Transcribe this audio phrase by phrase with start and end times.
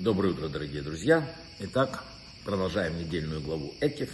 [0.00, 1.30] Доброе утро, дорогие друзья.
[1.58, 2.02] Итак,
[2.42, 4.08] продолжаем недельную главу Экев.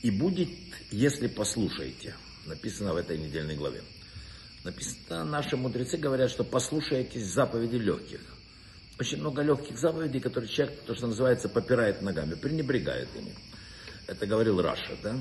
[0.00, 0.48] И будет,
[0.90, 2.14] если послушаете.
[2.46, 3.82] Написано в этой недельной главе.
[4.64, 8.20] Написано, наши мудрецы говорят, что послушаетесь заповеди легких.
[8.98, 13.34] Очень много легких заповедей, которые человек, то, что называется, попирает ногами, пренебрегает ими.
[14.06, 15.14] Это говорил Раша, да?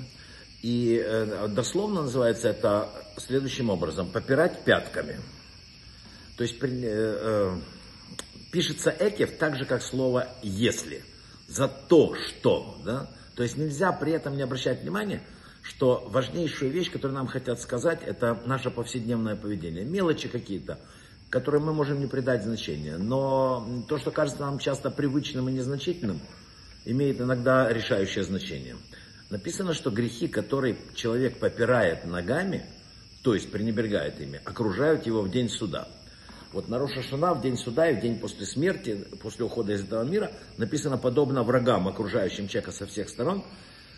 [0.61, 4.09] И э, дословно называется это следующим образом.
[4.09, 5.19] Попирать пятками.
[6.37, 6.55] То есть...
[6.63, 7.59] Э, э,
[8.51, 11.03] пишется экев так же, как слово если.
[11.47, 12.77] За то, что.
[12.85, 13.09] Да?
[13.35, 15.21] То есть нельзя при этом не обращать внимания,
[15.63, 19.83] что важнейшую вещь, которую нам хотят сказать, это наше повседневное поведение.
[19.85, 20.79] Мелочи какие-то,
[21.29, 22.97] которые мы можем не придать значения.
[22.97, 26.19] Но то, что кажется нам часто привычным и незначительным,
[26.85, 28.77] имеет иногда решающее значение.
[29.29, 32.65] Написано, что грехи, которые человек попирает ногами,
[33.21, 35.87] то есть пренебрегает ими, окружают его в день суда.
[36.51, 39.83] Вот на Роша Шана, в день суда и в день после смерти, после ухода из
[39.83, 43.43] этого мира, написано подобно врагам, окружающим человека со всех сторон,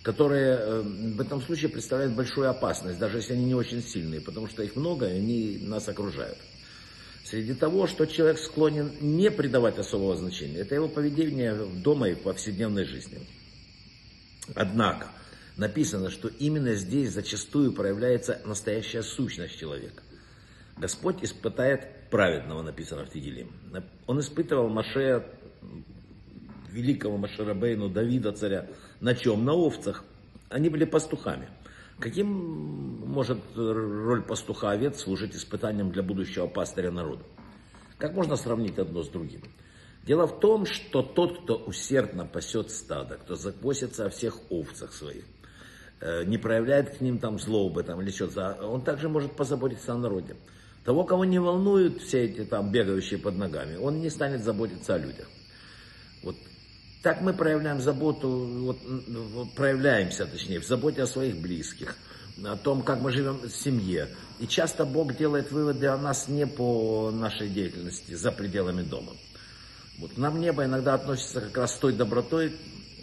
[0.03, 4.47] которые э, в этом случае представляют большую опасность, даже если они не очень сильные, потому
[4.47, 6.37] что их много, и они нас окружают.
[7.23, 12.23] Среди того, что человек склонен не придавать особого значения, это его поведение дома и в
[12.23, 13.19] повседневной жизни.
[14.55, 15.07] Однако,
[15.55, 20.03] написано, что именно здесь зачастую проявляется настоящая сущность человека.
[20.77, 23.47] Господь испытает праведного, написано в Тигеле.
[24.05, 25.25] Он испытывал Маше,
[26.69, 28.67] великого Машарабейну, Давида царя,
[28.99, 29.43] на чем?
[29.45, 30.03] На овцах.
[30.49, 31.49] Они были пастухами.
[31.99, 32.27] Каким
[33.07, 37.23] может роль пастуха овец служить испытанием для будущего пастыря народа?
[37.97, 39.41] Как можно сравнить одно с другим?
[40.03, 45.23] Дело в том, что тот, кто усердно пасет стадо, кто заботится о всех овцах своих,
[45.99, 49.97] э, не проявляет к ним там злобы там, или что-то, он также может позаботиться о
[49.97, 50.35] народе.
[50.83, 54.97] Того, кого не волнуют все эти там бегающие под ногами, он не станет заботиться о
[54.97, 55.27] людях.
[56.23, 56.35] Вот
[57.03, 58.79] так мы проявляем заботу, вот,
[59.55, 61.95] проявляемся, точнее, в заботе о своих близких,
[62.43, 64.07] о том, как мы живем в семье.
[64.39, 69.13] И часто Бог делает выводы о нас не по нашей деятельности за пределами дома.
[69.99, 72.53] Вот нам небо иногда относится как раз с той добротой,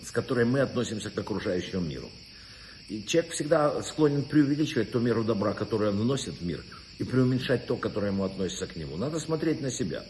[0.05, 2.09] с которой мы относимся к окружающему миру.
[2.89, 6.61] И человек всегда склонен преувеличивать ту меру добра, которую он вносит в мир–
[6.99, 8.97] и преуменьшать то, которое ему относится к нему.
[8.97, 10.05] Надо смотреть на себя.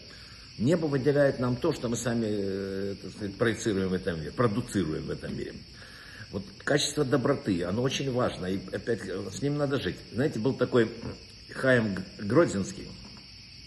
[0.57, 5.11] Небо выделяет нам то, что мы сами э, сказать, проецируем в этом мире, продуцируем в
[5.11, 5.53] этом мире.
[6.31, 9.95] Вот качество доброты, оно очень важно, и опять с ним надо жить.
[10.11, 10.91] Знаете, был такой
[11.53, 12.87] Хаим Гродзинский,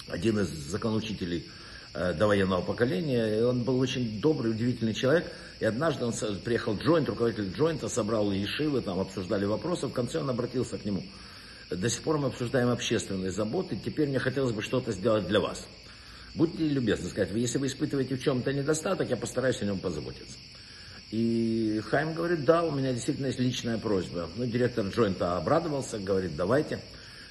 [0.09, 1.49] один из законоучителей
[1.94, 5.25] э, довоенного поколения, и он был очень добрый, удивительный человек,
[5.61, 6.12] и однажды он
[6.44, 11.05] приехал Джойнт, руководитель Джойнта, собрал Ешивы, там обсуждали вопросы, в конце он обратился к нему–
[11.77, 15.66] до сих пор мы обсуждаем общественные заботы, теперь мне хотелось бы что-то сделать для вас.
[16.34, 20.37] Будьте любезны сказать, если вы испытываете в чем-то недостаток, я постараюсь о нем позаботиться.
[21.11, 24.31] И Хайм говорит, да, у меня действительно есть личная просьба.
[24.37, 26.81] Ну, директор Джойнта обрадовался, говорит, давайте.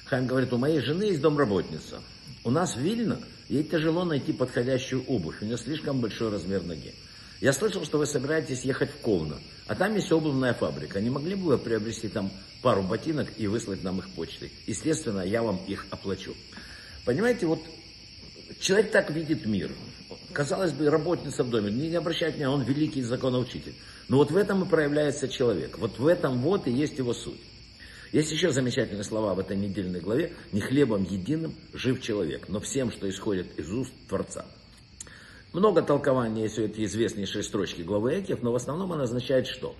[0.04, 2.00] Хайм говорит, у моей жены есть домработница.
[2.44, 6.94] У нас в Вильно, ей тяжело найти подходящую обувь, у нее слишком большой размер ноги.
[7.42, 9.36] Я слышал, что вы собираетесь ехать в Ковно,
[9.66, 11.00] а там есть обувная фабрика.
[11.00, 12.30] Не могли бы вы приобрести там
[12.62, 14.52] пару ботинок и выслать нам их почтой?
[14.68, 16.36] Естественно, я вам их оплачу.
[17.04, 17.58] Понимаете, вот
[18.60, 19.72] человек так видит мир.
[20.32, 23.74] Казалось бы, работница в доме, не, обращайте меня, он великий законоучитель.
[24.06, 25.78] Но вот в этом и проявляется человек.
[25.78, 27.40] Вот в этом вот и есть его суть.
[28.12, 30.32] Есть еще замечательные слова в этой недельной главе.
[30.52, 34.46] «Не хлебом единым жив человек, но всем, что исходит из уст Творца».
[35.52, 39.76] Много толкований есть у этой известнейшей строчки главы Экев, но в основном она означает что?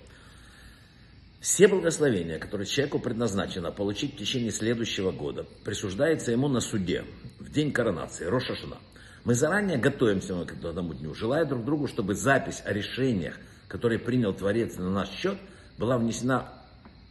[1.39, 7.03] Все благословения, которые человеку предназначено получить в течение следующего года, присуждается ему на суде,
[7.39, 8.77] в день коронации, Рошашина.
[9.25, 13.35] Мы заранее готовимся к этому дню, желая друг другу, чтобы запись о решениях,
[13.67, 15.37] которые принял Творец на наш счет,
[15.77, 16.49] была внесена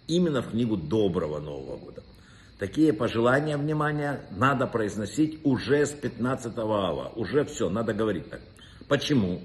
[0.06, 2.02] именно в книгу доброго Нового года.
[2.58, 7.12] Такие пожелания, внимания, надо произносить уже с 15 ава.
[7.16, 8.40] Уже все, надо говорить так.
[8.88, 9.40] Почему?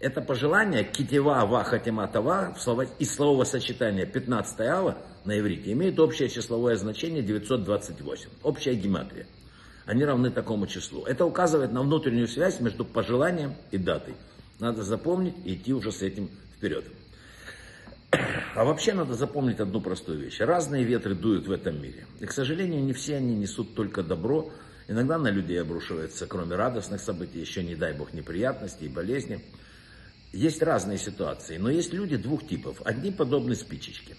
[0.00, 2.54] Это пожелание китева ва хатима тава
[2.98, 8.28] из словосочетания 15 ава на иврите имеет общее числовое значение 928.
[8.42, 9.26] Общая гематрия.
[9.86, 11.04] Они равны такому числу.
[11.04, 14.14] Это указывает на внутреннюю связь между пожеланием и датой.
[14.60, 16.84] Надо запомнить и идти уже с этим вперед.
[18.10, 20.40] А вообще надо запомнить одну простую вещь.
[20.40, 22.06] Разные ветры дуют в этом мире.
[22.20, 24.50] И, к сожалению, не все они несут только добро.
[24.88, 29.44] Иногда на людей обрушивается, кроме радостных событий, еще, не дай бог, неприятности и болезни.
[30.32, 32.80] Есть разные ситуации, но есть люди двух типов.
[32.84, 34.16] Одни подобны спичечке,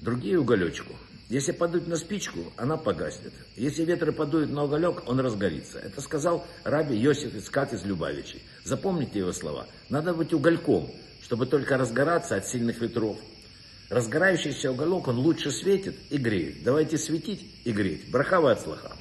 [0.00, 0.94] другие уголечку.
[1.30, 3.32] Если подуть на спичку, она погаснет.
[3.56, 5.78] Если ветры подуют на уголек, он разгорится.
[5.78, 8.42] Это сказал раби Йосиф Ицкак из Любавичей.
[8.64, 9.66] Запомните его слова.
[9.88, 10.90] Надо быть угольком,
[11.22, 13.16] чтобы только разгораться от сильных ветров.
[13.90, 16.62] Разгорающийся уголок, он лучше светит и греет.
[16.64, 18.10] Давайте светить и греть.
[18.10, 18.94] Брахава от слаха.